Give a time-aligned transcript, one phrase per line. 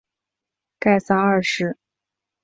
[0.79, 1.77] 盖萨二世。